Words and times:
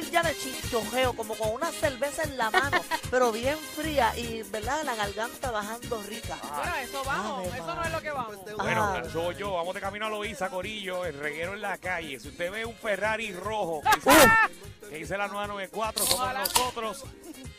ya 0.00 0.22
de 0.22 0.36
chistojeo, 0.36 1.12
como 1.14 1.34
con 1.36 1.50
una 1.52 1.70
cerveza 1.70 2.22
en 2.24 2.36
la 2.38 2.50
mano, 2.50 2.78
pero 3.10 3.30
bien 3.32 3.56
fría 3.58 4.16
y, 4.16 4.42
¿verdad? 4.44 4.82
La 4.84 4.94
garganta 4.94 5.50
bajando 5.50 6.02
rica. 6.02 6.36
Bueno, 6.42 6.76
eso 6.76 7.04
vamos, 7.04 7.46
Ave 7.48 7.58
eso 7.58 7.74
no 7.74 7.84
es 7.84 7.92
lo 7.92 8.00
que 8.00 8.10
vamos. 8.10 8.36
Bueno, 8.58 8.82
Ah. 8.84 9.02
soy 9.12 9.34
yo. 9.36 9.52
Vamos 9.54 9.74
de 9.74 9.80
camino 9.80 10.06
a 10.06 10.10
Loíza, 10.10 10.48
Corillo. 10.50 11.04
El 11.04 11.18
reguero 11.18 11.54
en 11.54 11.62
la 11.62 11.78
calle. 11.78 12.18
Si 12.20 12.28
usted 12.28 12.50
ve 12.50 12.64
un 12.64 12.74
Ferrari 12.74 13.32
rojo 13.32 13.80
que 13.82 13.90
dice, 14.10 14.28
que 14.88 14.96
dice 14.96 15.16
la 15.18 15.28
994, 15.28 16.04
somos 16.06 16.34
nosotros. 16.34 17.04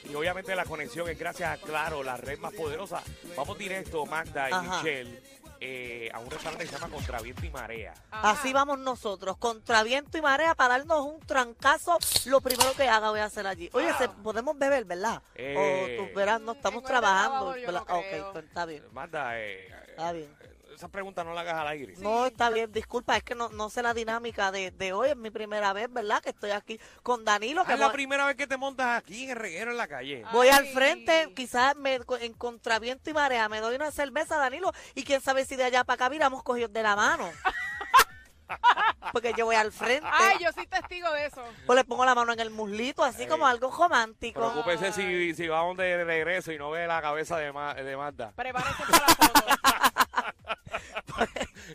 Y 0.10 0.16
obviamente 0.16 0.56
la 0.56 0.66
conexión 0.66 1.08
es 1.10 1.18
gracias 1.18 1.50
a 1.52 1.58
Claro, 1.66 2.04
la 2.04 2.18
red 2.18 2.38
más 2.40 2.54
poderosa. 2.54 3.02
Vamos 3.36 3.58
directo, 3.58 4.06
Magda 4.06 4.50
y 4.50 4.54
Ajá. 4.54 4.78
Michelle, 4.78 5.22
eh, 5.62 6.10
a 6.14 6.20
un 6.20 6.30
restaurante 6.30 6.66
que 6.66 6.72
se 6.72 6.78
llama 6.78 6.94
Contraviento 6.94 7.46
y 7.46 7.50
Marea. 7.50 7.94
Ajá. 8.12 8.32
Así 8.32 8.52
vamos 8.52 8.80
nosotros, 8.80 9.38
contra 9.38 9.82
viento 9.84 10.18
y 10.18 10.22
marea, 10.22 10.56
para 10.56 10.78
darnos 10.78 11.06
un 11.06 11.20
trancazo. 11.22 11.98
Lo 12.26 12.42
primero 12.42 12.74
que 12.74 12.88
haga 12.90 13.12
voy 13.12 13.22
a 13.22 13.26
hacer 13.26 13.48
allí. 13.48 13.70
Oye, 13.74 13.94
se- 13.98 14.10
podemos 14.10 14.58
beber, 14.58 14.84
¿verdad? 14.84 15.22
Eh. 15.36 15.98
o 16.02 16.06
tú 16.06 16.14
verás, 16.16 16.42
no 16.42 16.52
estamos 16.52 16.84
trabajando. 16.84 17.56
no 17.56 17.80
ok, 17.82 18.32
pues 18.34 18.46
está 18.46 18.66
bien. 18.66 18.84
Magda, 18.92 19.40
eh, 19.40 19.70
Está 19.90 20.12
bien. 20.12 20.28
Esa 20.76 20.88
pregunta 20.90 21.24
no 21.24 21.34
la 21.34 21.42
hagas 21.42 21.56
al 21.56 21.68
aire. 21.68 21.94
No, 21.98 22.26
está 22.26 22.50
bien, 22.50 22.72
disculpa, 22.72 23.16
es 23.18 23.24
que 23.24 23.36
no, 23.36 23.50
no 23.50 23.70
sé 23.70 23.82
la 23.84 23.94
dinámica 23.94 24.52
de, 24.52 24.72
de 24.72 24.94
hoy, 24.94 25.10
es 25.10 25.16
mi 25.18 25.30
primera 25.32 25.74
vez, 25.74 25.92
¿verdad? 25.92 26.22
Que 26.22 26.30
estoy 26.30 26.52
aquí 26.52 26.80
con 27.02 27.24
Danilo, 27.26 27.62
Ah, 27.62 27.66
que 27.66 27.74
es 27.74 27.80
la 27.80 27.88
voy, 27.88 27.94
primera 27.96 28.26
vez 28.26 28.36
que 28.36 28.48
te 28.48 28.58
montas 28.58 28.98
aquí 28.98 29.26
en 29.26 29.30
el 29.32 29.36
reguero 29.38 29.72
en 29.72 29.78
la 29.78 29.88
calle. 29.88 30.24
voy 30.32 30.50
al 30.50 30.66
frente, 30.68 31.32
quizás 31.36 31.76
me, 31.76 32.00
en 32.22 32.34
contraviento 32.34 33.10
y 33.10 33.14
marea, 33.14 33.48
me 33.50 33.60
doy 33.60 33.76
una 33.76 33.92
cerveza, 33.92 34.38
Danilo, 34.38 34.72
y 34.96 35.04
quién 35.04 35.22
sabe 35.22 35.46
si 35.46 35.56
de 35.56 35.64
allá 35.66 35.84
para 35.84 35.96
acá 35.96 36.10
viramos 36.10 36.44
cogidos 36.44 36.74
de 36.74 36.84
la 36.84 36.96
mano. 36.96 37.30
Porque 39.12 39.34
yo 39.38 39.46
voy 39.46 39.56
al 39.56 39.72
frente, 39.72 40.08
Ay, 40.12 40.38
yo 40.40 40.52
soy 40.52 40.68
testigo 40.68 41.10
de 41.12 41.26
eso. 41.26 41.44
o 41.66 41.74
le 41.76 41.84
pongo 41.86 42.06
la 42.06 42.14
mano 42.14 42.34
en 42.34 42.40
el 42.40 42.50
muslito, 42.52 43.04
así 43.04 43.24
Ay. 43.24 43.28
como 43.28 43.48
algo 43.48 43.72
romántico. 43.72 44.40
Preocúpese 44.40 44.92
si, 44.92 45.34
si 45.34 45.48
vamos 45.48 45.78
de 45.78 46.04
regreso 46.04 46.52
y 46.52 46.58
no 46.58 46.70
ve 46.72 46.86
la 46.88 47.02
cabeza 47.02 47.38
de, 47.38 47.52
Ma- 47.52 47.74
de 47.74 47.98
Magda. 47.98 48.32
Prepárense 48.36 48.84
para 48.92 49.06
la 49.08 49.16
foto. 49.16 49.44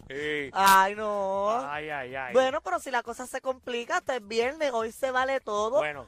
Sí. 0.09 0.51
Ay, 0.53 0.95
no. 0.95 1.51
Ay, 1.69 1.89
ay, 1.91 2.15
ay. 2.15 2.33
Bueno, 2.33 2.61
pero 2.63 2.79
si 2.81 2.91
la 2.91 3.03
cosa 3.03 3.27
se 3.27 3.41
complica, 3.41 3.99
hasta 3.99 4.17
es 4.17 4.27
viernes, 4.27 4.71
hoy 4.73 4.93
se 4.93 5.11
vale 5.11 5.41
todo. 5.41 5.79
Bueno. 5.79 6.07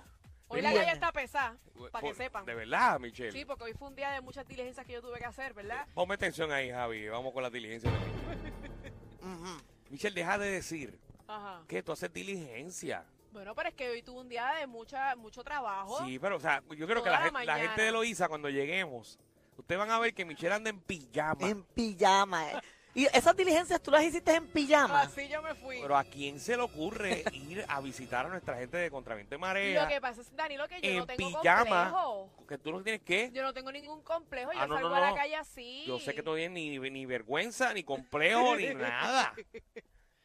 Hoy 0.49 0.63
la 0.63 0.73
calle 0.73 0.91
está 0.91 1.13
pesada, 1.13 1.57
para 1.93 2.09
que 2.09 2.15
sepan. 2.15 2.45
De 2.45 2.55
verdad, 2.55 2.99
Michelle. 2.99 3.31
Sí, 3.31 3.45
porque 3.45 3.63
hoy 3.65 3.73
fue 3.73 3.87
un 3.87 3.95
día 3.95 4.11
de 4.11 4.21
muchas 4.21 4.45
diligencias 4.49 4.85
que 4.85 4.95
yo 4.95 5.01
tuve 5.01 5.19
que 5.21 5.25
hacer, 5.27 5.55
¿verdad? 5.55 5.87
Ponme 5.95 6.15
atención 6.15 6.51
ahí, 6.51 6.71
Javi. 6.73 7.09
Vamos 7.09 7.33
con 7.33 7.43
la 7.45 7.51
diligencia. 7.51 7.89
de 7.89 7.99
Michelle. 9.91 10.15
Deja 10.15 10.39
de 10.39 10.51
decir 10.51 10.99
Ajá. 11.29 11.63
que 11.69 11.83
tú 11.85 11.93
haces 11.93 12.13
diligencia. 12.13 13.05
Bueno, 13.33 13.55
pero 13.55 13.69
es 13.69 13.77
que 13.77 13.89
hoy 13.91 14.03
tuve 14.03 14.23
un 14.23 14.29
día 14.29 14.55
de 14.59 14.67
mucha, 14.67 15.15
mucho 15.15 15.45
trabajo. 15.45 16.05
Sí, 16.05 16.19
pero, 16.19 16.37
o 16.37 16.41
sea, 16.41 16.63
yo 16.77 16.87
creo 16.89 17.01
que 17.05 17.11
la, 17.11 17.19
la 17.21 17.25
gente, 17.27 17.45
la 17.47 17.53
mañana. 17.53 17.69
gente 17.69 17.83
de 17.83 17.93
Loíza, 17.93 18.27
cuando 18.29 18.49
lleguemos, 18.49 19.21
ustedes 19.57 19.79
van 19.79 19.91
a 19.93 20.01
ver 20.01 20.13
que 20.15 20.25
Michelle 20.25 20.55
anda 20.55 20.71
en 20.71 20.81
pijama. 20.81 21.49
En 21.49 21.63
pijama. 21.63 22.51
eh. 22.51 22.61
Y 22.93 23.07
esas 23.17 23.37
diligencias 23.37 23.81
tú 23.81 23.91
las 23.93 24.03
hiciste 24.03 24.35
en 24.35 24.49
pijama. 24.49 25.03
Así 25.03 25.29
yo 25.29 25.41
me 25.43 25.55
fui. 25.55 25.79
Pero 25.81 25.97
¿a 25.97 26.03
quién 26.05 26.41
se 26.41 26.57
le 26.57 26.63
ocurre 26.63 27.23
ir 27.33 27.65
a 27.69 27.81
visitar 27.81 28.27
a 28.27 28.29
nuestra 28.29 28.57
gente 28.57 28.77
de 28.79 28.91
Contraviento 28.91 29.31
de 29.35 29.39
Marea 29.39 29.83
Lo 29.85 29.89
que 29.89 30.01
pasa 30.01 30.21
es, 30.23 30.35
Danilo, 30.35 30.67
que 30.67 30.81
yo 30.81 30.91
en 30.91 30.97
no 30.99 31.07
tengo 31.07 31.41
pijama? 31.41 31.91
complejo. 31.91 32.47
Que 32.49 32.59
tú 32.59 32.73
no 32.73 32.83
tienes 32.83 33.03
que... 33.03 33.31
Yo 33.33 33.43
no 33.45 33.55
tengo 33.55 33.71
ningún 33.71 34.03
complejo. 34.03 34.53
Yo 34.53 34.59
Ah, 34.61 34.67
no, 34.67 34.75
salgo 34.75 34.89
no, 34.89 34.95
a 34.97 35.01
la 35.01 35.11
no. 35.11 35.15
calle 35.17 35.37
así. 35.37 35.85
Yo 35.87 36.01
sé 36.01 36.15
que 36.15 36.23
no 36.23 36.35
tienes 36.35 36.51
ni, 36.51 36.79
ni 36.91 37.07
vergüenza, 37.07 37.73
ni 37.73 37.85
complejo, 37.85 38.57
ni 38.57 38.75
nada. 38.75 39.35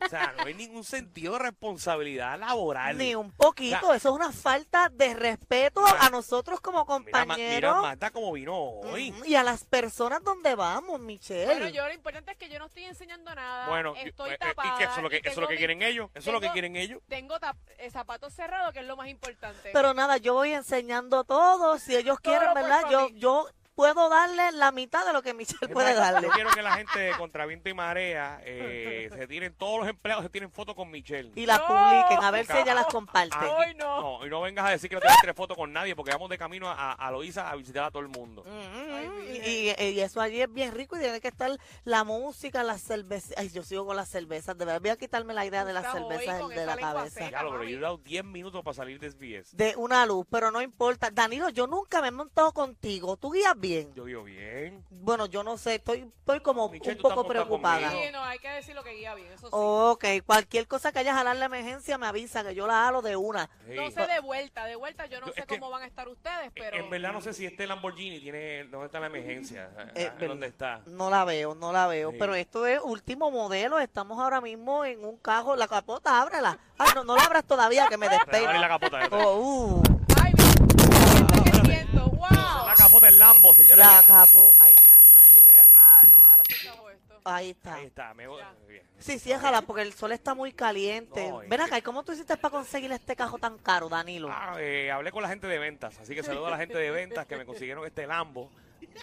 O 0.05 0.09
sea, 0.09 0.33
no 0.37 0.43
hay 0.45 0.53
ningún 0.53 0.83
sentido 0.83 1.33
de 1.33 1.39
responsabilidad 1.39 2.39
laboral. 2.39 2.97
Ni 2.97 3.15
un 3.15 3.31
poquito. 3.31 3.77
O 3.77 3.87
sea, 3.87 3.95
Eso 3.95 4.09
es 4.09 4.15
una 4.15 4.31
falta 4.31 4.89
de 4.89 5.13
respeto 5.13 5.81
Mira, 5.83 6.05
a 6.05 6.09
nosotros 6.09 6.59
como 6.61 6.85
Mira, 6.85 6.95
Ma- 6.95 6.99
mira 6.99 7.19
compañeros 7.25 7.81
Marta 7.81 8.11
como 8.11 8.31
vino 8.33 8.55
hoy. 8.55 9.13
Y 9.25 9.35
a 9.35 9.43
las 9.43 9.63
personas 9.65 10.23
donde 10.23 10.55
vamos, 10.55 10.99
Michelle. 10.99 11.45
Bueno, 11.45 11.69
yo 11.69 11.85
lo 11.87 11.93
importante 11.93 12.31
es 12.31 12.37
que 12.37 12.49
yo 12.49 12.59
no 12.59 12.65
estoy 12.65 12.83
enseñando 12.85 13.33
nada. 13.33 13.67
Bueno, 13.67 13.93
estoy 13.97 14.31
eh, 14.31 14.33
eh, 14.35 14.37
tapada. 14.37 14.75
y 14.75 14.77
que 14.77 14.83
eso 14.83 14.95
es 14.97 15.03
lo 15.03 15.09
que, 15.09 15.17
eso 15.17 15.29
es 15.29 15.37
lo 15.37 15.47
que 15.47 15.53
mi- 15.53 15.57
quieren 15.57 15.81
ellos. 15.81 16.09
Eso 16.13 16.29
es 16.29 16.33
lo 16.33 16.41
que 16.41 16.51
quieren 16.51 16.75
ellos. 16.75 17.01
Tengo 17.07 17.35
eh, 17.77 17.89
zapatos 17.89 18.33
cerrados, 18.33 18.73
que 18.73 18.79
es 18.79 18.85
lo 18.85 18.95
más 18.95 19.07
importante. 19.07 19.69
Pero 19.73 19.93
nada, 19.93 20.17
yo 20.17 20.33
voy 20.33 20.51
enseñando 20.53 21.23
todo. 21.23 21.77
Si 21.79 21.95
ellos 21.95 22.17
Todo 22.21 22.31
quieren, 22.37 22.53
¿verdad? 22.53 22.83
Yo, 22.89 23.09
yo 23.09 23.47
puedo 23.75 24.09
darle 24.09 24.51
la 24.53 24.71
mitad 24.71 25.05
de 25.05 25.13
lo 25.13 25.21
que 25.21 25.33
Michelle 25.33 25.67
puede 25.71 25.93
darle. 25.93 26.27
Yo 26.27 26.33
quiero 26.33 26.49
que 26.51 26.61
la 26.61 26.73
gente 26.77 26.97
de 26.97 27.11
Contraviento 27.13 27.69
y 27.69 27.73
Marea 27.73 28.39
eh, 28.43 29.09
se 29.13 29.27
tiren, 29.27 29.53
todos 29.53 29.79
los 29.81 29.89
empleados 29.89 30.23
se 30.23 30.29
tiren 30.29 30.49
fotos 30.51 30.75
con 30.75 30.89
Michelle. 30.89 31.31
Y 31.35 31.45
las 31.45 31.59
No. 31.59 31.67
publiquen, 31.67 32.23
a 32.23 32.31
ver 32.31 32.45
si 32.45 32.57
ella 32.57 32.73
las 32.73 32.85
comparte. 32.87 33.35
Ay, 33.37 33.75
no. 33.75 34.01
No, 34.19 34.25
y 34.25 34.29
no 34.29 34.41
vengas 34.41 34.65
a 34.65 34.69
decir 34.69 34.89
que 34.89 34.95
no 34.95 35.01
te 35.01 35.07
vas 35.07 35.17
a 35.17 35.21
tirar 35.21 35.35
fotos 35.35 35.57
con 35.57 35.71
nadie 35.73 35.95
porque 35.95 36.11
vamos 36.11 36.29
de 36.29 36.37
camino 36.37 36.69
a, 36.69 36.93
a 36.93 37.11
Loíza 37.11 37.49
a 37.49 37.55
visitar 37.55 37.83
a 37.83 37.91
todo 37.91 38.01
el 38.01 38.07
mundo. 38.07 38.41
Ujú, 38.41 38.49
Virgen. 38.49 38.84
Y, 39.23 39.99
eso 39.99 40.21
allí 40.21 40.41
es 40.41 40.51
bien 40.51 40.73
rico 40.73 40.95
y 40.95 40.99
tiene 40.99 41.21
que 41.21 41.27
estar 41.27 41.51
la 41.83 42.03
música, 42.03 42.63
las 42.63 42.81
cervezas. 42.81 43.33
Ay, 43.37 43.49
yo 43.49 43.63
sigo 43.63 43.85
con 43.85 43.95
las 43.95 44.09
cervezas. 44.09 44.57
De 44.57 44.65
verdad, 44.65 44.81
voy 44.81 44.89
a 44.91 44.97
quitarme 44.97 45.33
la 45.33 45.45
idea 45.45 45.65
de 45.65 45.73
las 45.73 45.91
cervezas 45.91 46.47
de 46.49 46.65
la 46.65 46.77
cabeza. 46.77 47.43
lo, 47.43 47.51
pero 47.51 47.63
yo 47.63 47.77
he 47.77 47.81
dado 47.81 47.97
10 47.97 48.25
minutos 48.25 48.63
para 48.63 48.73
salir 48.73 48.99
de 48.99 49.09
SBS. 49.09 49.55
De 49.55 49.75
una 49.75 50.05
luz, 50.05 50.25
pero 50.29 50.51
no 50.51 50.61
importa. 50.61 51.09
Danilo, 51.11 51.49
yo 51.49 51.67
nunca 51.67 52.01
me 52.01 52.09
he 52.09 52.11
montado 52.11 52.53
contigo. 52.53 53.17
¿Tú 53.17 53.31
guías 53.31 53.59
bien? 53.59 53.93
Yo 53.93 54.05
vivo 54.05 54.23
bien. 54.23 54.83
Bueno, 54.89 55.25
yo 55.27 55.43
no 55.43 55.57
sé, 55.57 55.75
estoy, 55.75 55.99
estoy 55.99 56.39
como 56.39 56.69
Michelle, 56.69 56.95
un 56.95 57.01
poco 57.01 57.27
preocupada. 57.27 57.91
Sí, 57.91 57.97
no, 58.11 58.23
hay 58.23 58.39
que 58.39 58.49
decir 58.49 58.75
lo 58.75 58.83
que 58.83 58.93
guía 58.93 59.13
bien, 59.15 59.31
eso 59.31 59.47
sí. 59.47 59.51
Ok, 59.51 60.05
cualquier 60.25 60.67
cosa 60.67 60.91
que 60.91 60.99
haya 60.99 61.13
jalar 61.13 61.35
la 61.35 61.45
emergencia 61.45 61.97
me 61.97 62.07
avisa 62.07 62.43
que 62.43 62.55
yo 62.55 62.67
la 62.67 62.87
halo 62.87 63.01
de 63.01 63.15
una. 63.15 63.49
Sí. 63.67 63.75
No 63.75 63.91
sé 63.91 64.07
de 64.07 64.19
vuelta, 64.19 64.65
de 64.65 64.75
vuelta 64.75 65.05
yo 65.07 65.21
no 65.21 65.31
sé 65.31 65.45
cómo 65.47 65.69
van 65.69 65.83
a 65.83 65.85
estar 65.85 66.07
ustedes, 66.07 66.51
pero... 66.53 66.77
En 66.77 66.89
verdad 66.89 67.13
no 67.13 67.21
sé 67.21 67.33
si 67.33 67.45
este 67.45 67.67
Lamborghini 67.67 68.19
tiene 68.19 68.65
dónde 68.65 68.87
está 68.87 68.99
la 69.09 69.17
emergencia, 69.17 69.69
Eh, 69.95 70.09
Ah, 70.11 70.25
dónde 70.27 70.47
está. 70.47 70.81
No 70.87 71.09
la 71.09 71.23
veo, 71.25 71.55
no 71.55 71.71
la 71.71 71.87
veo. 71.87 72.11
Sí. 72.11 72.17
Pero 72.19 72.35
esto 72.35 72.65
es 72.65 72.79
último 72.83 73.31
modelo. 73.31 73.79
Estamos 73.79 74.19
ahora 74.19 74.41
mismo 74.41 74.83
en 74.85 75.03
un 75.03 75.17
cajo. 75.17 75.55
La 75.55 75.67
capota, 75.67 76.21
ábrela. 76.21 76.57
Ay, 76.77 76.89
no, 76.95 77.03
no 77.03 77.15
la 77.15 77.23
abras 77.23 77.45
todavía, 77.45 77.87
que 77.87 77.97
me 77.97 78.07
Te 78.07 78.15
va 78.15 78.19
a 78.19 78.23
abrir 78.23 78.39
despegue. 78.41 78.59
la 78.59 78.67
capota. 78.67 78.99
Oh, 79.11 79.35
uh, 79.37 79.83
Ay, 80.21 80.33
mira, 80.37 81.43
qué 81.43 81.65
siento, 81.65 82.05
wow. 82.09 82.67
La 82.67 82.75
capota 82.77 83.05
del 83.07 83.19
Lambo, 83.19 83.53
señora. 83.53 83.75
la 83.75 84.03
capo. 84.05 84.53
Ay, 84.59 84.75
a 84.75 85.15
rayo, 85.21 85.45
vea. 85.45 85.61
aquí. 85.61 85.71
Ah, 85.75 86.01
no, 86.09 86.17
ahora 86.17 86.43
se 86.47 86.67
acabó 86.69 86.89
esto. 86.89 87.21
Ahí 87.25 87.49
está. 87.51 87.75
Ahí 87.75 87.85
está, 87.85 88.13
me 88.13 88.27
bien. 88.27 88.83
Sí, 88.97 89.19
sí, 89.19 89.29
déjala, 89.29 89.61
porque 89.61 89.81
el 89.83 89.93
sol 89.93 90.11
está 90.13 90.33
muy 90.33 90.51
caliente. 90.51 91.29
No, 91.29 91.39
Ven 91.39 91.61
acá, 91.61 91.77
¿y 91.77 91.81
cómo 91.81 92.03
tú 92.03 92.13
hiciste 92.13 92.37
para 92.37 92.51
conseguir 92.51 92.91
este 92.91 93.15
cajo 93.15 93.37
tan 93.37 93.57
caro, 93.59 93.87
Danilo? 93.89 94.29
Ah, 94.31 94.55
eh, 94.59 94.89
hablé 94.91 95.11
con 95.11 95.21
la 95.21 95.29
gente 95.29 95.45
de 95.47 95.59
ventas, 95.59 95.99
así 95.99 96.15
que 96.15 96.23
saludo 96.23 96.47
a 96.47 96.51
la 96.51 96.57
gente 96.57 96.77
de 96.77 96.89
ventas 96.91 97.25
que 97.27 97.35
me 97.35 97.45
consiguieron 97.45 97.85
este 97.85 98.07
Lambo. 98.07 98.49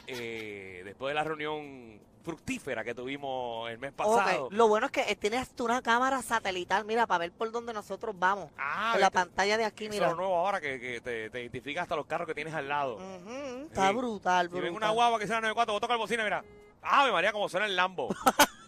Eh, 0.07 0.83
después 0.85 1.11
de 1.11 1.15
la 1.15 1.25
reunión 1.25 2.01
fructífera 2.23 2.85
que 2.85 2.95
tuvimos 2.95 3.69
el 3.71 3.79
mes 3.79 3.93
pasado. 3.93 4.49
Lo 4.53 4.69
bueno 4.69 4.87
es 4.87 4.93
que 4.93 5.01
eh, 5.11 5.17
tienes 5.17 5.51
una 5.59 5.83
cámara 5.83 6.23
satelital, 6.23 6.85
mira, 6.85 7.07
para 7.07 7.19
ver 7.19 7.33
por 7.33 7.51
dónde 7.51 7.73
nosotros 7.73 8.15
vamos. 8.17 8.49
Ah, 8.57 8.93
en 8.95 9.01
la 9.01 9.11
pantalla 9.11 9.57
de 9.57 9.65
aquí, 9.65 9.87
Eso 9.87 9.95
es 9.95 9.99
mira. 10.01 10.11
lo 10.11 10.17
nuevo 10.17 10.37
ahora 10.37 10.61
que, 10.61 10.79
que 10.79 11.01
te, 11.01 11.31
te 11.31 11.41
identifica 11.41 11.83
hasta 11.83 11.97
los 11.97 12.07
carros 12.07 12.29
que 12.29 12.35
tienes 12.35 12.55
al 12.55 12.69
lado. 12.69 12.99
Está 13.67 13.89
Sí. 13.91 13.95
brutal, 13.97 14.47
Si 14.47 14.51
brutal. 14.53 14.63
ven 14.71 14.77
una 14.77 14.91
guagua 14.91 15.19
que 15.19 15.27
sea 15.27 15.37
94, 15.41 15.73
vos 15.73 15.81
toca 15.81 15.95
el 15.95 15.99
bocina, 15.99 16.23
mira. 16.23 16.45
Ave 16.81 17.11
María, 17.13 17.33
como 17.33 17.49
suena 17.49 17.67
el 17.67 17.75
Lambo. 17.77 18.09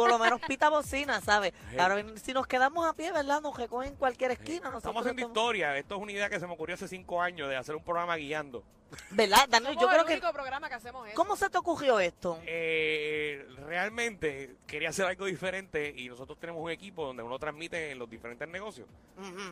Por 0.00 0.10
lo 0.10 0.18
menos 0.18 0.40
pita 0.46 0.68
bocina, 0.68 1.20
¿sabes? 1.20 1.52
Ahora, 1.78 2.04
si 2.22 2.32
nos 2.32 2.46
quedamos 2.46 2.86
a 2.86 2.92
pie, 2.94 3.12
¿verdad? 3.12 3.40
Nos 3.40 3.56
recogen 3.56 3.90
en 3.90 3.96
cualquier 3.96 4.30
esquina. 4.32 4.68
Estamos 4.76 4.82
haciendo 4.84 5.10
estamos- 5.10 5.28
historia. 5.30 5.76
Esto 5.76 5.96
es 5.96 6.02
una 6.02 6.12
idea 6.12 6.28
que 6.30 6.40
se 6.40 6.46
me 6.46 6.52
ocurrió 6.54 6.74
hace 6.74 6.88
cinco 6.88 7.20
años 7.22 7.48
de 7.48 7.56
hacer 7.56 7.74
un 7.76 7.82
programa 7.84 8.16
guiando. 8.16 8.62
¿Verdad, 9.10 9.48
Daniel? 9.48 9.74
Somos 9.74 9.82
Yo 9.82 9.88
creo 9.88 10.00
el 10.00 10.06
que... 10.08 10.12
único 10.14 10.32
programa 10.32 10.68
que 10.68 10.74
hacemos 10.74 11.06
eso. 11.06 11.14
¿Cómo 11.16 11.36
se 11.36 11.48
te 11.48 11.58
ocurrió 11.58 12.00
esto? 12.00 12.40
Eh, 12.44 13.46
realmente 13.66 14.56
quería 14.66 14.88
hacer 14.88 15.06
algo 15.06 15.26
diferente 15.26 15.94
y 15.96 16.08
nosotros 16.08 16.38
tenemos 16.40 16.60
un 16.62 16.70
equipo 16.70 17.06
donde 17.06 17.22
uno 17.22 17.38
transmite 17.38 17.92
en 17.92 17.98
los 17.98 18.10
diferentes 18.10 18.48
negocios, 18.48 18.88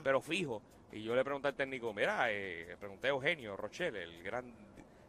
pero 0.02 0.20
fijo. 0.20 0.60
Y 0.90 1.02
yo 1.04 1.14
le 1.14 1.22
pregunté 1.22 1.48
al 1.48 1.54
técnico, 1.54 1.92
mira, 1.92 2.32
eh, 2.32 2.64
le 2.70 2.76
pregunté 2.78 3.08
a 3.08 3.10
Eugenio 3.10 3.56
Rochelle, 3.56 4.02
el 4.02 4.22
gran 4.24 4.52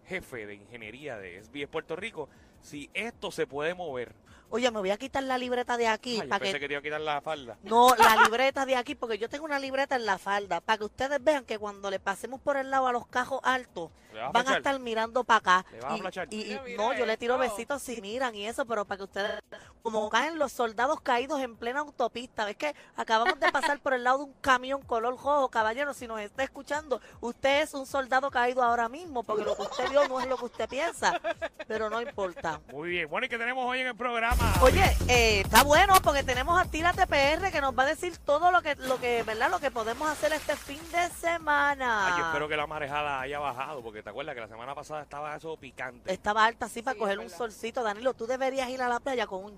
jefe 0.08 0.46
de 0.46 0.56
ingeniería 0.56 1.18
de 1.18 1.38
SBS 1.44 1.68
Puerto 1.68 1.96
Rico, 1.96 2.30
si 2.62 2.90
esto 2.94 3.32
se 3.32 3.48
puede 3.48 3.74
mover. 3.74 4.14
Oye, 4.52 4.72
me 4.72 4.80
voy 4.80 4.90
a 4.92 4.98
quitar 4.98 5.22
la 5.24 5.38
libreta 5.38 5.78
de 5.78 5.88
aquí 5.88 6.16
Ay, 6.16 6.22
yo 6.24 6.30
para 6.30 6.40
pensé 6.40 6.54
que... 6.54 6.60
que 6.62 6.68
te 6.68 6.74
iba 6.74 6.80
a 6.80 6.84
quitar 6.84 7.02
la 7.02 7.22
falda. 7.22 7.58
No, 7.64 7.96
la 7.96 8.24
libreta 8.24 8.66
de 8.66 8.76
aquí, 8.76 8.96
porque 8.96 9.18
yo 9.18 9.30
tengo 9.30 9.46
una 9.46 9.60
libreta 9.60 9.96
en 9.96 10.06
la 10.06 10.18
falda, 10.18 10.60
para 10.62 10.78
que 10.80 10.86
ustedes 10.86 11.24
vean 11.24 11.46
que 11.46 11.58
cuando 11.60 11.90
le 11.92 12.00
pasemos 12.00 12.42
por 12.42 12.58
el 12.58 12.70
lado 12.72 12.88
a 12.88 12.92
los 12.92 13.06
cajos 13.08 13.40
altos, 13.44 13.92
¿Le 14.14 14.20
vas 14.22 14.30
a 14.30 14.32
van 14.32 14.48
a 14.48 14.58
estar 14.58 14.80
mirando 14.80 15.24
para 15.24 15.38
acá. 15.60 15.66
¿Le 15.72 15.80
vas 16.02 16.18
a 16.18 16.24
Y- 16.32 16.36
y, 16.36 16.42
y- 16.42 16.46
Mira, 16.50 16.64
mira 16.64 16.78
no, 16.84 16.94
yo 16.94 17.06
le 17.06 17.16
tiro 17.18 17.38
besitos 17.38 17.82
si 17.84 18.02
miran 18.02 18.34
y 18.34 18.48
eso, 18.48 18.66
pero 18.66 18.86
para 18.86 18.98
que 18.98 19.04
ustedes, 19.04 19.40
como 19.82 20.10
caen 20.10 20.38
los 20.40 20.52
soldados 20.52 21.02
caídos 21.02 21.40
en 21.42 21.56
plena 21.56 21.80
autopista, 21.80 22.46
ves 22.46 22.58
que 22.58 22.76
acabamos 22.96 23.40
de 23.40 23.52
pasar 23.52 23.80
por 23.80 23.94
el 23.94 24.04
lado 24.04 24.20
de 24.20 24.24
un 24.26 24.34
camión 24.42 24.82
color 24.82 25.14
rojo, 25.16 25.50
caballero, 25.50 25.94
si 25.94 26.08
nos 26.08 26.20
está 26.20 26.44
escuchando, 26.44 27.02
usted 27.22 27.62
es 27.62 27.74
un 27.74 27.86
soldado 27.86 28.30
caído 28.32 28.64
ahora 28.64 28.90
mismo, 28.90 29.24
porque 29.24 29.44
lo 29.44 29.56
que 29.56 29.64
usted 29.64 29.90
vio 29.90 30.08
no 30.08 30.20
es 30.20 30.28
lo 30.28 30.38
que 30.38 30.46
usted 30.46 30.70
piensa, 30.70 31.20
pero 31.68 31.90
no 31.90 32.02
importa. 32.02 32.62
Muy 32.72 32.90
bien. 32.90 33.10
Bueno, 33.10 33.26
¿y 33.26 33.30
qué 33.30 33.38
tenemos 33.38 33.66
hoy 33.66 33.80
en 33.80 33.88
el 33.88 33.96
programa? 33.96 34.54
Oye, 34.62 34.84
eh, 35.08 35.42
está 35.42 35.64
bueno 35.64 35.94
porque 36.04 36.24
tenemos 36.24 36.60
a 36.60 36.66
Tírate 36.66 37.08
PR 37.08 37.52
que 37.52 37.62
nos 37.62 37.78
va 37.78 37.84
a 37.84 37.88
decir 37.88 38.18
todo 38.18 38.52
lo 38.52 38.62
que, 38.62 38.76
lo 38.76 39.00
que, 39.00 39.24
¿verdad? 39.24 39.50
Lo 39.50 39.60
que 39.60 39.72
podemos 39.72 40.10
hacer 40.10 40.34
este 40.34 40.56
fin 40.56 40.82
de 40.92 41.10
semana. 41.10 42.08
Ay, 42.08 42.20
yo 42.20 42.26
espero 42.28 42.48
que 42.48 42.58
la 42.58 42.68
marejada 42.68 43.22
haya 43.22 43.40
bajado, 43.40 43.82
porque 43.82 44.04
te 44.04 44.10
acuerdas 44.10 44.36
que 44.36 44.42
la 44.42 44.48
semana 44.48 44.76
pasada 44.76 45.02
estaba 45.02 45.36
eso 45.36 45.56
picante. 45.58 46.12
Estaba 46.12 46.46
alta 46.46 46.66
así 46.66 46.82
para 46.82 46.94
Sí, 46.96 47.00
coger 47.00 47.20
un 47.20 47.30
solcito. 47.30 47.84
Danilo, 47.84 48.14
tú 48.14 48.28
deberías 48.28 48.70
ir 48.70 48.82
a 48.82 48.88
la 48.90 49.00
playa 49.00 49.26
con 49.28 49.44
un 49.44 49.58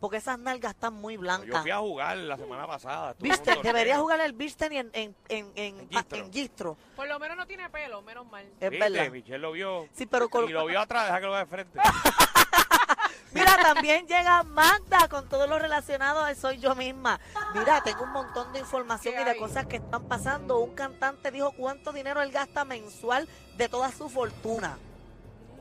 porque 0.00 0.16
esas 0.16 0.38
nalgas 0.38 0.72
están 0.74 0.94
muy 0.94 1.14
Yo 1.14 1.20
blancas. 1.20 1.62
fui 1.62 1.70
a 1.70 1.78
jugar 1.78 2.16
la 2.16 2.36
semana 2.36 2.66
pasada. 2.66 3.14
Viste, 3.20 3.56
deberías 3.62 3.98
jugar 4.00 4.20
el 4.20 4.34
tenis 4.56 4.80
en, 4.80 4.90
en, 4.94 5.16
en, 5.28 5.52
en, 5.54 5.78
En 5.80 5.88
pa- 5.88 5.98
gistro. 6.00 6.18
en 6.18 6.32
gistro. 6.32 6.76
Por 6.96 7.06
lo 7.08 7.18
menos 7.20 7.36
no 7.36 7.46
tiene 7.46 7.70
pelo, 7.70 8.02
menos 8.02 8.26
mal. 8.26 8.44
Es 8.60 8.70
¿Viste? 8.70 8.90
verdad. 8.90 9.10
Michelle 9.12 9.38
lo 9.38 9.52
vio. 9.52 9.86
Sí, 9.92 10.06
pero 10.06 10.28
con- 10.28 10.48
Y 10.48 10.52
lo 10.52 10.66
vio 10.66 10.80
atrás, 10.80 11.06
deja 11.06 11.20
que 11.20 11.26
lo 11.26 11.32
vea 11.32 11.40
de 11.40 11.46
frente. 11.46 11.78
Mira, 13.34 13.56
también 13.62 14.06
llega 14.06 14.42
Magda 14.42 15.08
con 15.08 15.26
todo 15.26 15.46
lo 15.46 15.58
relacionado 15.58 16.20
a 16.22 16.34
Soy 16.34 16.58
Yo 16.58 16.74
Misma. 16.74 17.18
Mira, 17.54 17.80
tengo 17.82 18.02
un 18.02 18.12
montón 18.12 18.52
de 18.52 18.58
información 18.58 19.14
¿Qué 19.14 19.22
y 19.22 19.24
de 19.24 19.36
cosas 19.36 19.64
que 19.66 19.76
están 19.76 20.06
pasando. 20.06 20.58
Un 20.58 20.74
cantante 20.74 21.30
dijo 21.30 21.50
cuánto 21.52 21.92
dinero 21.92 22.20
él 22.20 22.30
gasta 22.30 22.66
mensual 22.66 23.26
de 23.56 23.68
toda 23.70 23.90
su 23.90 24.10
fortuna. 24.10 24.78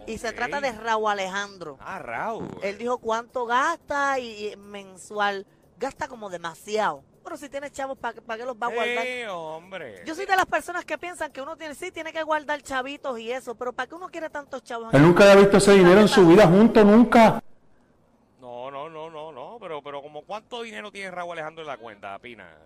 Y 0.07 0.18
se 0.18 0.33
trata 0.33 0.59
de 0.62 0.71
Raúl 0.71 1.12
Alejandro. 1.12 1.77
Ah, 1.80 2.00
Raúl. 2.00 2.50
Él 2.63 2.77
dijo 2.77 2.98
cuánto 2.98 3.45
gasta 3.45 4.19
y, 4.19 4.48
y 4.48 4.56
mensual. 4.57 5.45
Gasta 5.77 6.07
como 6.07 6.30
demasiado. 6.30 7.03
Pero 7.24 7.38
si 7.38 7.50
tiene 7.50 7.71
chavos, 7.71 7.98
¿para 7.98 8.13
qué 8.13 8.45
los 8.45 8.56
va 8.56 8.68
a 8.68 8.74
guardar? 8.74 9.06
Eh, 9.06 9.27
hombre. 9.30 10.03
Yo 10.06 10.15
soy 10.15 10.25
de 10.25 10.36
las 10.36 10.48
personas 10.48 10.86
que 10.86 10.98
piensan 10.98 11.31
que 11.31 11.42
uno 11.42 11.56
tiene, 11.56 11.75
sí, 11.75 11.92
tiene 11.92 12.12
que 12.12 12.24
guardar 12.24 12.62
chavitos 12.62 13.19
y 13.19 13.31
eso, 13.31 13.53
pero 13.56 13.74
¿para 13.74 13.88
qué 13.88 13.95
uno 13.95 14.09
quiere 14.09 14.30
tantos 14.30 14.63
chavos? 14.63 14.94
Él 14.94 15.01
nunca 15.03 15.24
había 15.24 15.36
visto 15.36 15.57
ese 15.57 15.74
dinero 15.74 16.01
en 16.01 16.07
su 16.07 16.27
vida 16.27 16.48
junto, 16.48 16.83
nunca. 16.83 17.42
No, 18.39 18.71
no, 18.71 18.89
no, 18.89 19.09
no, 19.09 19.31
no. 19.31 19.57
Pero, 19.59 19.83
pero 19.83 20.01
como 20.01 20.24
cuánto 20.24 20.63
dinero 20.63 20.92
tiene 20.92 21.12
Raúl 21.12 21.33
Alejandro 21.33 21.62
en 21.62 21.68
la 21.68 21.77
cuenta, 21.77 22.18
Pina. 22.19 22.57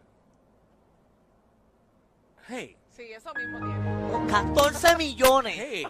Hey, 2.47 2.77
Sí, 2.95 3.11
eso 3.11 3.33
mismo 3.33 3.59
tiene. 3.59 4.27
14 4.31 4.95
millones. 4.95 5.55
hey. 5.57 5.85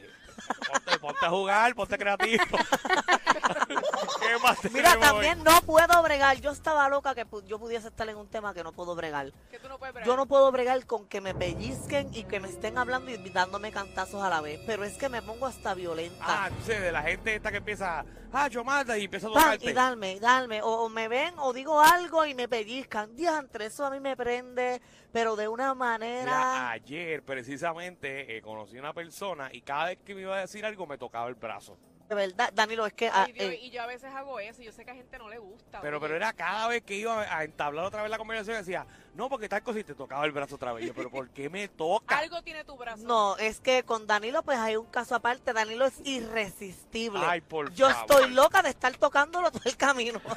Ponte, 0.71 1.00
ponte 1.00 1.25
a 1.25 1.30
jugar, 1.30 1.75
ponte 1.75 1.97
creativo. 1.97 2.44
¿Qué 4.19 4.38
más 4.42 4.57
Mira, 4.71 4.92
tenemos 4.94 5.00
también 5.13 5.44
no 5.44 5.62
puedo 5.62 6.01
bregar. 6.03 6.39
Yo 6.42 6.51
estaba 6.51 6.88
loca 6.89 7.13
que 7.15 7.25
pu- 7.25 7.44
yo 7.45 7.59
pudiese 7.59 7.88
estar 7.88 8.07
en 8.09 8.18
un 8.18 8.27
tema 8.27 8.53
que 8.53 8.63
no 8.63 8.71
puedo 8.71 8.95
bregar. 8.95 9.31
Que 9.51 9.59
tú 9.59 9.68
no 9.69 9.77
puedes 9.77 9.94
bregar. 9.94 10.07
Yo 10.07 10.15
no 10.15 10.25
puedo 10.25 10.51
bregar 10.51 10.86
con 10.86 11.07
que 11.07 11.21
me 11.21 11.33
pellizquen 11.36 12.13
y 12.13 12.24
que 12.24 12.39
me 12.39 12.47
estén 12.50 12.77
hablando 12.77 13.12
y 13.12 13.18
dándome 13.30 13.71
cantazos 13.71 14.21
a 14.24 14.30
la 14.30 14.42
vez. 14.42 14.59
Pero 14.65 14.83
es 14.83 14.97
que 14.97 15.09
me 15.09 15.21
pongo 15.21 15.45
hasta 15.45 15.74
violenta. 15.74 16.24
Ah, 16.27 16.50
tú 16.50 16.63
sé, 16.65 16.80
de 16.80 16.92
la 16.92 17.03
gente 17.03 17.36
esta 17.36 17.51
que 17.51 17.57
empieza, 17.57 18.03
ah, 18.33 18.47
yo 18.47 18.63
mata 18.63 18.97
y 18.97 19.06
empieza 19.06 19.27
a 19.27 19.31
Pan, 19.33 19.44
tocarte. 19.44 19.69
y 19.69 19.74
darme, 19.74 20.13
y 20.13 20.19
darme. 20.19 20.62
O, 20.62 20.86
o 20.86 20.89
me 20.89 21.07
ven 21.07 21.33
o 21.38 21.53
digo 21.53 21.80
algo 21.80 22.25
y 22.25 22.33
me 22.33 22.47
pellizcan. 22.47 23.15
Diantre, 23.15 23.65
eso 23.68 23.86
a 23.86 23.89
mí 23.92 24.00
me 24.00 24.15
prende, 24.18 24.81
pero 25.12 25.36
de 25.36 25.47
una 25.47 25.65
Mira, 25.74 25.75
manera. 25.75 26.71
ayer 26.71 27.24
precisamente 27.24 28.38
eh, 28.38 28.42
conocí 28.42 28.77
a 28.77 28.80
una 28.80 28.94
persona 28.94 29.50
y 29.51 29.62
cada 29.62 29.86
vez 29.86 30.00
que 30.06 30.15
me 30.15 30.21
iba 30.21 30.34
a 30.37 30.41
decir 30.41 30.65
algo 30.65 30.85
me 30.87 30.97
tocaba 30.97 31.27
el 31.27 31.35
brazo. 31.35 31.77
De 32.07 32.13
verdad, 32.13 32.51
Danilo, 32.53 32.85
es 32.85 32.93
que. 32.93 33.07
ah, 33.07 33.23
Ay, 33.25 33.31
Dios, 33.33 33.49
eh, 33.51 33.59
y 33.63 33.71
yo 33.71 33.81
a 33.81 33.87
veces 33.87 34.13
hago 34.13 34.39
eso 34.39 34.61
y 34.61 34.65
yo 34.65 34.71
sé 34.71 34.85
que 34.85 34.91
a 34.91 34.95
gente 34.95 35.17
no 35.17 35.27
le 35.27 35.39
gusta. 35.39 35.81
Pero, 35.81 35.97
oye. 35.97 36.05
pero 36.05 36.15
era 36.15 36.33
cada 36.33 36.67
vez 36.67 36.83
que 36.83 36.93
iba 36.93 37.19
a 37.21 37.43
entablar 37.43 37.83
otra 37.85 38.03
vez 38.03 38.11
la 38.11 38.19
conversación 38.19 38.57
decía, 38.57 38.85
no, 39.15 39.27
porque 39.27 39.49
tal 39.49 39.63
cosa 39.63 39.79
y 39.79 39.83
te 39.83 39.95
tocaba 39.95 40.23
el 40.23 40.31
brazo 40.31 40.53
otra 40.53 40.71
vez. 40.73 40.85
Yo, 40.85 40.93
pero 40.93 41.09
¿por 41.09 41.31
qué 41.31 41.49
me 41.49 41.67
toca? 41.67 42.19
Algo 42.19 42.43
tiene 42.43 42.63
tu 42.63 42.77
brazo. 42.77 43.07
no, 43.07 43.35
es 43.37 43.59
que 43.59 43.81
con 43.81 44.05
Danilo, 44.05 44.43
pues 44.43 44.59
hay 44.59 44.75
un 44.75 44.85
caso 44.85 45.15
aparte. 45.15 45.51
Danilo 45.51 45.85
es 45.85 45.99
irresistible. 46.05 47.21
Ay, 47.25 47.41
por 47.41 47.73
Yo 47.73 47.89
favor. 47.89 48.05
estoy 48.11 48.33
loca 48.35 48.61
de 48.61 48.69
estar 48.69 48.95
tocándolo 48.97 49.49
todo 49.51 49.63
el 49.65 49.75
camino. 49.75 50.21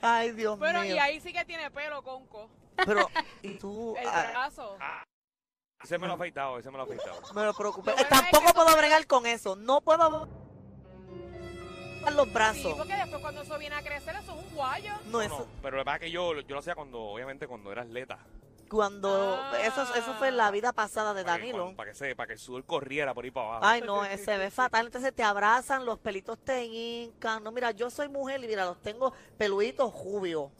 Ay, 0.00 0.30
Dios 0.32 0.56
Pero 0.60 0.80
mío. 0.82 0.94
y 0.94 0.98
ahí 0.98 1.20
sí 1.20 1.32
que 1.32 1.44
tiene 1.44 1.70
pelo, 1.70 2.02
conco. 2.02 2.48
Pero, 2.86 3.10
y 3.42 3.54
tú. 3.58 3.96
El 3.98 4.08
ah, 4.08 4.28
brazo. 4.30 4.78
Ese 5.82 5.96
me 5.98 6.06
lo 6.06 6.14
ha 6.14 6.16
afeitado, 6.16 6.58
ese 6.58 6.70
me 6.70 6.76
lo 6.76 6.82
ha 6.82 6.86
afeitado. 6.86 7.20
me 7.34 7.44
lo 7.44 7.54
preocupé. 7.54 7.92
Lo 7.96 8.04
Tampoco 8.06 8.46
que 8.46 8.52
puedo 8.54 8.76
bregar 8.76 9.06
con 9.06 9.26
eso. 9.26 9.54
No 9.56 9.80
puedo. 9.80 10.28
los 12.12 12.24
Sí, 12.26 12.32
brazos. 12.32 12.74
porque 12.76 12.94
después 12.96 13.20
cuando 13.20 13.42
eso 13.42 13.58
viene 13.58 13.76
a 13.76 13.82
crecer, 13.82 14.16
eso 14.16 14.32
es 14.38 14.44
un 14.46 14.54
guayo. 14.56 14.92
No, 15.06 15.10
No, 15.10 15.22
eso. 15.22 15.38
no, 15.40 15.46
pero 15.62 15.76
lo 15.76 15.82
que 15.82 15.84
pasa 15.84 15.96
es 15.96 16.00
que 16.02 16.10
yo, 16.10 16.40
yo 16.40 16.54
lo 16.54 16.58
hacía 16.60 16.74
cuando, 16.74 17.00
obviamente, 17.00 17.46
cuando 17.46 17.70
era 17.70 17.82
atleta. 17.82 18.18
Cuando. 18.70 19.36
Ah. 19.40 19.52
Eso, 19.62 19.82
eso 19.94 20.14
fue 20.14 20.28
en 20.28 20.36
la 20.36 20.50
vida 20.50 20.72
pasada 20.72 21.14
de 21.14 21.22
Para 21.24 21.36
que, 21.36 21.46
Danilo. 21.52 21.74
para 21.76 21.90
que, 21.90 21.94
se, 21.96 22.14
para 22.16 22.26
que 22.28 22.32
el 22.34 22.38
sudor 22.38 22.64
corriera 22.64 23.14
por 23.14 23.24
ahí 23.24 23.30
para 23.30 23.46
abajo. 23.48 23.64
Ay, 23.66 23.80
no, 23.82 24.04
se 24.04 24.36
ve 24.38 24.50
fatal. 24.50 24.86
Entonces 24.86 25.14
te 25.14 25.22
abrazan, 25.22 25.84
los 25.86 25.98
pelitos 25.98 26.38
te 26.38 26.64
hincan. 26.64 27.42
No, 27.44 27.52
mira, 27.52 27.70
yo 27.70 27.88
soy 27.90 28.08
mujer 28.08 28.42
y 28.42 28.46
mira, 28.48 28.64
los 28.64 28.80
tengo 28.82 29.12
peluditos 29.38 29.92
jubios, 29.92 30.50
tra- 30.50 30.57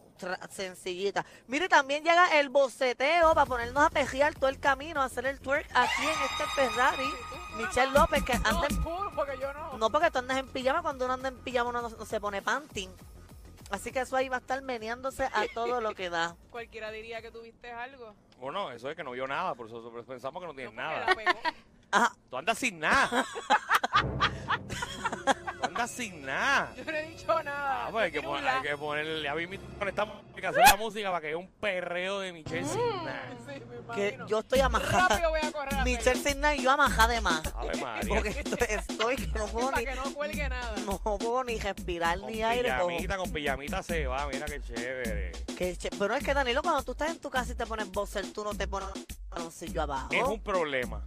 sencillita. 0.51 1.25
Mire, 1.47 1.69
también 1.69 2.03
llega 2.05 2.39
el 2.41 2.49
boceteo 2.49 3.35
para 3.35 3.47
ponernos 3.47 3.85
a 3.85 3.91
pejear 3.91 4.35
todo 4.35 4.49
el 4.51 4.59
camino, 4.61 5.01
a 5.03 5.05
hacer 5.05 5.27
el 5.27 5.41
twerk 5.41 5.69
aquí 5.75 6.03
en 6.03 6.23
este 6.31 6.45
Ferrari. 6.55 7.11
Michelle 7.57 7.93
López, 7.93 8.23
que 8.25 8.39
No, 8.39 8.49
anda 8.49 8.67
en- 8.69 8.83
tú, 8.83 8.97
porque 9.15 9.39
yo 9.41 9.53
no. 9.53 9.79
No, 9.79 9.91
porque 9.91 10.11
tú 10.11 10.19
andas 10.19 10.39
en 10.39 10.49
pijama, 10.49 10.83
cuando 10.83 11.05
uno 11.05 11.15
anda 11.15 11.29
en 11.29 11.39
pijama 11.39 11.71
uno 11.71 11.83
no, 11.83 11.89
no 11.91 12.05
se 12.05 12.21
pone 12.21 12.43
panty. 12.43 12.89
Así 13.71 13.93
que 13.93 14.01
eso 14.01 14.17
ahí 14.17 14.29
va 14.31 14.37
a 14.37 14.41
estar 14.41 14.63
meneándose 14.63 15.25
a 15.25 15.45
todo 15.53 15.81
lo 15.81 15.95
que 15.95 16.09
da. 16.09 16.37
Cualquiera 16.51 16.91
diría 16.91 17.21
que 17.21 17.31
tuviste 17.31 17.71
algo. 17.71 18.15
Bueno, 18.39 18.71
eso 18.71 18.89
es 18.89 18.97
que 18.97 19.05
no 19.05 19.11
vio 19.11 19.27
nada, 19.27 19.55
por 19.55 19.67
eso 19.67 19.93
pensamos 20.07 20.41
que 20.41 20.47
no 20.47 20.55
tienes 20.55 20.73
No, 20.75 20.81
nada. 20.83 21.07
Tú 22.31 22.37
andas 22.37 22.59
sin 22.59 22.79
nada. 22.79 23.25
Sin 25.89 26.25
nada. 26.25 26.73
Yo 26.77 26.85
no 26.85 26.91
he 26.93 27.03
dicho 27.09 27.43
nada. 27.43 27.87
Ah, 27.87 27.89
pues 27.91 28.05
hay 28.05 28.13
que, 28.13 28.19
hay 28.19 28.77
ponerle, 28.77 29.29
a 29.29 29.35
mí 29.35 29.47
me 29.47 29.59
conectamos 29.79 30.17
hacer 30.47 30.63
la 30.71 30.77
música 30.77 31.09
para 31.11 31.21
que 31.21 31.27
haya 31.29 31.37
un 31.37 31.49
perreo 31.49 32.21
de 32.21 32.33
Michelle 32.33 32.65
sin 32.65 32.79
nada. 33.05 33.31
Sí, 33.47 33.61
me 33.89 33.95
que 33.95 34.19
yo 34.29 34.39
estoy 34.41 34.61
amajada. 34.61 35.09
Rápido 35.09 35.31
voy 35.31 35.41
a 35.43 35.51
correr 35.53 35.75
a 35.75 35.85
Michelle 35.85 36.21
Signa 36.23 36.55
y 36.55 36.63
yo 36.63 36.71
amajada 36.71 37.15
de 37.15 37.21
más. 37.21 37.43
Ave 37.57 37.77
María. 37.81 38.09
Porque 38.15 38.29
estoy, 38.29 38.59
estoy 38.69 39.17
que 39.17 39.27
no 39.39 39.47
puedo 39.47 39.71
Para 39.71 39.79
ni, 39.81 39.87
que 39.87 39.95
no 39.97 40.15
cuelgue 40.15 40.49
nada. 40.49 40.75
no 40.87 40.99
puedo 40.99 41.43
ni 41.45 41.59
respirar 41.59 42.21
Con 42.21 42.31
ni 42.31 42.43
aire. 42.43 42.69
como- 42.77 42.89
pijamita, 42.89 43.17
con 43.17 43.33
pijamita 43.33 43.83
se 43.83 44.07
va, 44.07 44.27
mira 44.29 44.47
qué 44.47 44.61
chévere. 44.61 45.33
que 45.57 45.77
che- 45.77 45.91
pero 45.99 46.15
es 46.15 46.23
que 46.23 46.35
Danilo, 46.35 46.63
cuando 46.63 46.83
tú 46.85 46.93
estás 46.93 47.11
en 47.11 47.19
tu 47.19 47.31
casa 47.31 47.53
y 47.53 47.55
te 47.57 47.67
pones 47.67 47.91
boxer, 47.91 48.31
tú 48.33 48.45
no 48.45 48.55
te 48.55 48.69
pones 48.69 48.89
pantaloncillo 49.31 49.83
abajo. 49.83 50.09
Es 50.13 50.23
un 50.23 50.41
problema, 50.41 51.03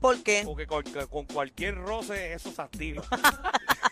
¿Por 0.00 0.22
qué? 0.22 0.42
porque 0.44 0.66
con, 0.66 0.82
con 1.08 1.26
cualquier 1.26 1.76
roce 1.76 2.32
eso 2.32 2.50
se 2.50 2.62
activa. 2.62 3.02